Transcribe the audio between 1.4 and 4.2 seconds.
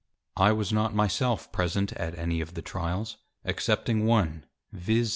present at any of the Tryals, excepting